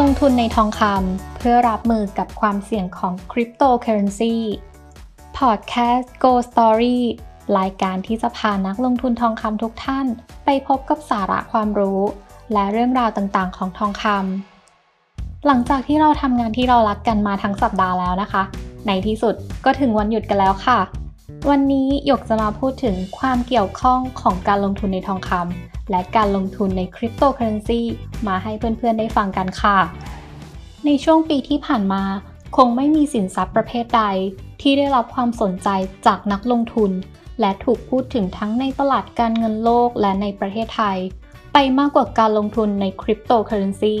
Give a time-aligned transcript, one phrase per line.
[0.00, 4.34] ลงทุนในทองคำเพื่อรับมือกับความเสี่ยงของคริปโตเคอเรนซี
[5.38, 6.98] พอดแคสต์ Go Story
[7.58, 10.06] รายการที่จะพานักลงทุนทองคำทุกท่าน
[10.44, 12.00] ไปพบกับสาระความรู้
[12.52, 18.42] และเรื่องราวต่างๆ ของทองคำหลังจากที่เราทำงานที่เรารักกันมาทั้งสัปดาห์แล้วนะคะ
[18.86, 20.78] ในที่สุดก็ถึงวันหยุดกันแล้วค่ะ
[21.50, 27.80] วันนี้หยกจะมาพูดถึงความเกี่ยวข้องของการลงทุนในทองคำและการลงทุนในคริปโตเคอเรนซี
[28.26, 29.78] มาให้เพื่อนๆได้ฟังกันค่ะ
[30.86, 32.02] ในช่วงปีที่ผ่านมา
[32.56, 34.02] คงไม่มีสินทรัพย์ประเภทใด
[34.60, 35.68] ที่ได้รับความสนใจ
[36.06, 36.90] จากนักลงทุน
[37.40, 40.98] และถูกพูดถึงทั้งในตลาดการเงินโลกและในประเทศไทย
[41.52, 43.96] ไปมากกว่าการลงทุนในคริปโตเคอเรนซี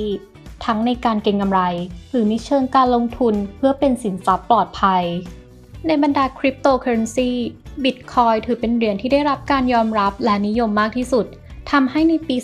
[0.64, 1.60] ทั้งในการเก็งกำไร
[2.10, 5.04] หรือในเชิงการลงทุนเพื่อเป็นสินทรัพย์ปลอดภัย
[5.86, 7.30] ในบรรดาคริปโตเคอเรนซี
[7.84, 11.26] บิตคอยถือเป็นเหรียญที่ได้รับการยอมรับและนิยมมากที่สุด
[11.70, 12.36] ทำให้ในปี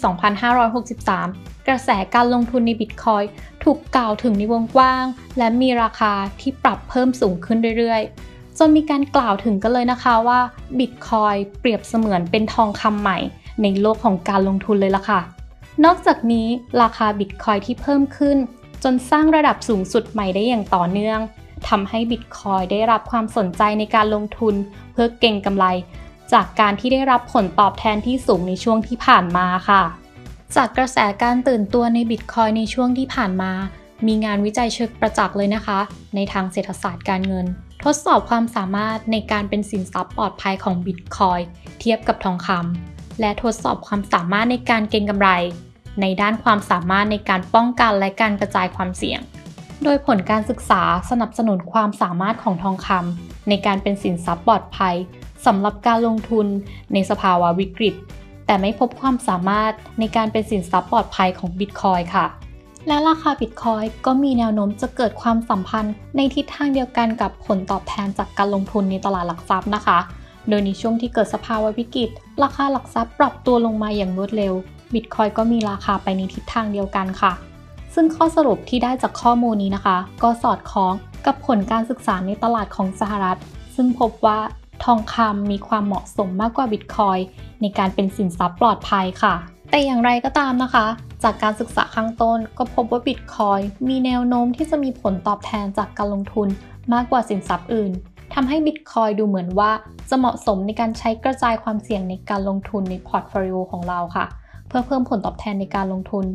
[0.79, 3.23] 2563 กระแสการลงทุนในบิตคอย
[3.65, 5.05] ถูกกล่าวถึงในวงกว้าง
[5.39, 10.41] และมีราคาที่ปรับเพิ่มสูงขึ้นเรื่อยๆ จนมีการกล่าวถึงกันเลยนะคะว่า
[10.79, 13.19] บิตคอยเปรียบเสมือนเป็นทองคำใหม่
[13.63, 15.21] ในโลกของการลงทุนเลยล่ะค่ะ
[15.85, 16.49] นอกจากนี้
[16.83, 18.37] ราคาบิตคอยที่เพิ่มขึ้น
[18.85, 21.21] จนสร้างระดับสูงสุดใหม่ได้อย่างต่อเนื่อง
[21.69, 24.55] ทำให้บิตคอยได้รับความสนใจในการลงทุน
[24.93, 25.67] เพื่อเก่งกำไร
[26.33, 29.83] จากการที่ได้รับผลตอบแทนที่สูงในช่วงที่ผ่านมาค่ะ
[30.57, 33.53] จากกระแสการตื่นตัวในบิตคอยในช่วงที่ผ่านมา
[34.07, 35.81] มีงานวิจัยเชิงประจักษ์เลยนะคะ
[36.15, 37.47] ในทางเศรษฐศาสตร์การเงิน
[37.85, 41.41] ทดสอบความสามารถในการเป็นสินทรัพย์ปลอดภัยของบิตคอย
[41.81, 45.31] เทียบกับทองคำและทดสอบความสามารถในการเก็งกำไร
[46.01, 49.21] ในด้านความสามารถในการป้องกันและการกระจายความเสี่ยง
[49.89, 54.95] โดยผลการศึกษาสนับสนุนความสามารถของทองคำในการเป็นสินทรัพย์ปลอดภัย
[55.47, 56.47] สำหรับการลงทุน
[56.93, 57.95] ในสภาวะวิกฤต
[58.47, 62.27] แต่ไม่พบความสามารถในการเป็นสินทรัพย์ปลอดภัยของบิตคอยค่ะ
[62.89, 69.99] และราคาบิตคอยก็มีแนวโน้มจะเกิดความสัมพันธ์ในทิศทางเดียวกันกับผลตอบแทนจากการลงทุนในตลาดหลักทรัพย์นะคะ
[70.49, 72.11] โดยในช่วงที่เกิดสภาวะวิกฤต
[72.43, 74.55] ราคาหลักทรัพย์ปรับตัวลงมาอย่างรวดเร็ว
[74.95, 77.33] บิตคอยก็มีราคาไปในทิศทางเดียวกันค่ะ
[77.99, 80.93] ซึ่งข้อสรุปที่ได้จากข้อมูลนี้นะคะ ก็สอดคล้อง
[81.27, 83.39] กับผลการศึกษาในตลาดของสหรัฐ
[83.77, 84.39] ซึ่งพบว่า
[84.85, 87.19] ทองคำมีความเหมาะสมมากกว่าบิตคอย
[87.61, 89.35] ในการเป็นสินทรัพย์ปลอดภัยค่ะ
[89.71, 90.87] แต่อย่างไรก็ตามนะคะ
[91.23, 96.49] จากการศึกษาข้างต้นก็พบว่าบิตคอยมีแนวโน้มที่จะมีผลตอบแทนจากการลงทุน
[96.93, 97.93] มากกว่าสินทรัพย์อื่น
[98.35, 99.71] ทำให้บิตคอยดูเหมือนว่า
[100.11, 104.27] จะเหมาะสมในการใช้กระจายความเสี่ยงในการลงทุนในพอร์ตโฟลิโอของเราค่ะ
[104.67, 106.27] เพื่อเพิ่มผลตอบแทนในการลงทุน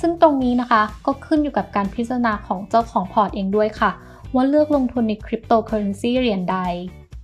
[0.00, 3.90] ซึ่งตรงนี้นะคะก็ขึ้นอยู่กับการพิจารณาของเจ้าของพอร์ตเองด้วยค่ะ
[4.34, 6.58] ว่าเลือกลงทุนในคริปโตเคอเรนซีเหรียญใด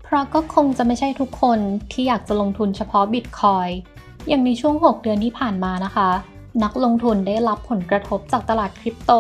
[0.05, 1.59] เพราะก็คงจะไม่ใช่ทุกคน
[1.93, 3.69] ที่อยากจะลงทุนเฉพาะบิตคอยน์
[4.29, 6.11] อย่างในช่วง 6 เดือนที่ผ่านมานะคะ
[6.63, 9.13] นักลงทุนได้รับผลกระทบจากตลาดคริปโต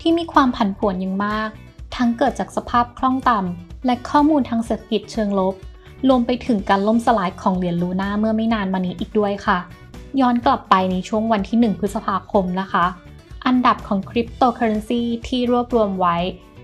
[0.00, 1.48] ที่มีความผันผวนอย่างมาก
[1.96, 5.54] ทั้งเกิดจากสภาพคล่องต่ำและข้อมูลทางเศรษฐกิจเชิงลบ
[6.08, 9.58] รวมไปถึงการล่มสลายของเหรียญลูน่าเมื่อไม่นานมานี้อีกด้วยค่ะ
[10.20, 12.86] ย้อนกลับไปในช่วงวันที่ 1 พฤษภาคมนะคะ
[13.46, 16.16] อันดับของคริปโตเคอเรนซีที่รวบรวมไว้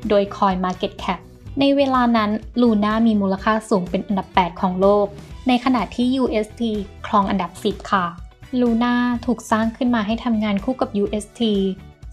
[0.09, 1.21] โดย CoinMarketCap
[1.61, 5.07] ในเวลานั้นลูน่ามีมูลค่าสูงเป็นอันดับ 8 ของโลก
[5.49, 6.63] ในขณะที่ UST
[7.07, 8.07] ครองอันดับ 10 ค่ะ
[8.61, 8.95] ลูน่า
[9.27, 11.41] ถูกสร้างขึ้นมาให้ทำงานคู่กับ UST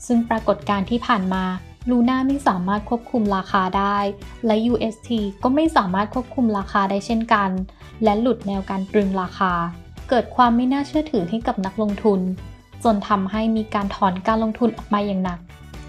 [0.06, 1.44] ซึ่งปรากฏการณ์ที่ผ่านมา
[1.90, 3.98] ลูน่าไม่สามารถควบคุมราคาได้
[4.46, 5.10] และ UST
[5.44, 7.50] ก็ไม่สามารถควบคุมราคาได้เช่นกัน
[8.04, 9.54] และหลุดแนวการตรึงราคา
[10.10, 12.20] เกิดความไม่น่าเชื่อถือให้กับนักลงทุน
[12.84, 15.40] จนทำให้มีการถอนการลงทุนออกมาอย่างหนัก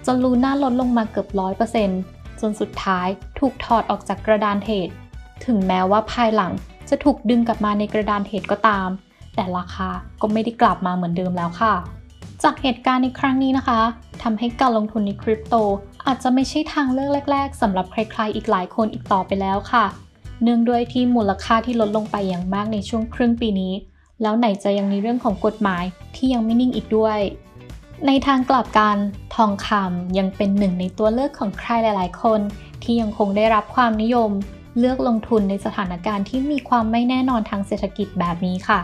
[0.05, 2.01] จนลูน่าลดลงมาเกือบร้อยเปอร์เซ็นต์
[2.41, 3.07] จนสุดท้าย
[3.39, 4.89] ถูกถอดออกจากกระดานเทรด
[5.45, 6.51] ถึงแม้ว่าภายหลัง
[6.89, 8.89] จะถูกดึงกลับมาในกระดานเทรดก็ตาม
[9.35, 9.89] แต่ราคา
[10.21, 11.73] ก็ไม่ได้กลับมาเหมือนเดิมแล้วค่ะ
[12.43, 13.81] จากเหตุการณ์ในครั้งนี้นะคะ
[14.23, 15.55] ทำให้การลงทุนในคริปโต
[16.05, 19.85] อาจจะไม่ใช่ทางเลือกแรก ๆสำหรับใครๆอีกหลายคนอีกต่อไปแล้วค่ะ
[20.43, 23.73] เนื่องด้วยที่มูลค่าที่ลดลงไปอย่างมากในช่วงครึ่งปีนี้
[24.21, 25.83] แล้วไหนจะยังมีเรื่องของกฎหมาย
[26.15, 27.19] ที่ยังไม่นิ่งอีกด้วย
[28.07, 28.97] ในทางกลับกัน
[29.35, 32.39] ทองคำยังเป็นหนึ่งในตัวเลือกของใครหลาย ๆ คน
[32.83, 34.31] ที่ยังคงได้รับความนิยม
[34.79, 38.79] เลือกลงทุนในสถานการณ์ที่มีความไม่แน่นอนทางเศรษฐกิจแบบนี้ค่ะ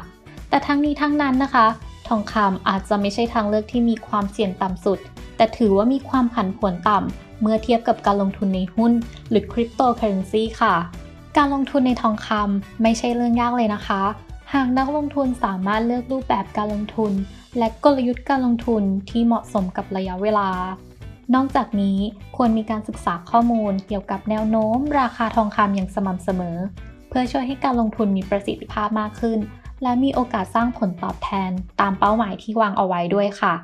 [0.50, 1.68] แต่ทั้งนี้ทั้งนั้นนะคะ
[2.08, 5.00] ทองคำอาจจะไม่ใช่ทางเลือกที่มีความเสี่ยงต่ำสุด
[5.38, 8.94] แต่ถือว่ามีความผันผวนต่ำเมื่อเทียบกับการลงทุนในหุ้น
[9.30, 10.76] หรือคริปโตเคอเรนซีค่ะ
[11.38, 14.02] การลงทุนในทองคำไม่ใช่เรื่องยากเลยนะคะ
[14.58, 17.12] หากนักลงทุนสามารถเลือกรูปแบบการลงทุน
[17.58, 20.50] และกลยุทธ์การลงทุนที่เหมาะสมกับระยะเวลา
[21.36, 21.98] นอกจากนี้
[22.36, 26.58] ควรมีการศึกษาข้อมูลเกี่ยวกับแนวโน้ม ราคาทองคำอย่างสม่ำเสมอ
[27.10, 29.40] เพื่อช่วยให้การลงทุนมีประสิทธิภาพมากขึ้น
[29.84, 31.52] และมีโอกาสสร้างผลตอบแทน
[31.82, 33.56] ตามเป้าหมายที่วางเอาไว้ด้วยค่ะ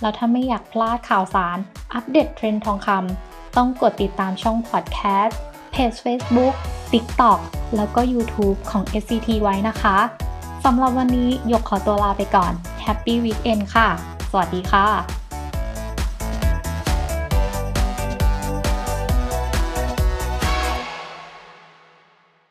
[0.00, 1.58] แล้วถ้าไม่อยากพลาดข่าวสาร
[1.94, 5.38] อัปเดตเทรนด์ทองคำต้องกดติดตามช่องพอดแคสต์
[5.70, 6.54] เพจ Facebook
[6.92, 7.38] TikTok
[7.76, 9.96] แล้วก็ YouTube ของ SCT ไว้นะคะ
[10.64, 12.52] สำหรับวันนี้ยกขอตัวลาไปก่อน
[12.84, 13.88] Happy Weekend ค่ะ
[14.30, 15.17] สวัสดีค่ะ